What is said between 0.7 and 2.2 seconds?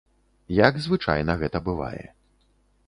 звычайна гэта бывае.